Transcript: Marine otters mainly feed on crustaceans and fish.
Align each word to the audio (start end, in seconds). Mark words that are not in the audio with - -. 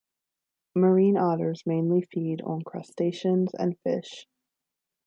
Marine 0.73 1.15
otters 1.15 1.61
mainly 1.67 2.01
feed 2.01 2.41
on 2.41 2.63
crustaceans 2.63 3.53
and 3.53 3.77
fish. 3.81 4.25